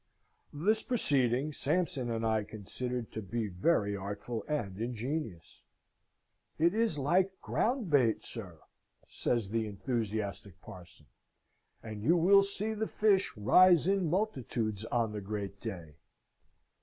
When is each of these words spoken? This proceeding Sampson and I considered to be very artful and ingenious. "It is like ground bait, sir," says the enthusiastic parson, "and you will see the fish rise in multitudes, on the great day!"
This 0.51 0.81
proceeding 0.81 1.51
Sampson 1.51 2.09
and 2.09 2.25
I 2.25 2.43
considered 2.43 3.11
to 3.11 3.21
be 3.21 3.47
very 3.49 3.95
artful 3.95 4.43
and 4.47 4.75
ingenious. 4.79 5.61
"It 6.57 6.73
is 6.73 6.97
like 6.97 7.39
ground 7.39 7.91
bait, 7.91 8.23
sir," 8.23 8.61
says 9.07 9.49
the 9.51 9.67
enthusiastic 9.67 10.59
parson, 10.59 11.05
"and 11.83 12.01
you 12.01 12.17
will 12.17 12.41
see 12.41 12.73
the 12.73 12.87
fish 12.87 13.37
rise 13.37 13.85
in 13.85 14.09
multitudes, 14.09 14.85
on 14.85 15.11
the 15.11 15.21
great 15.21 15.59
day!" 15.61 15.93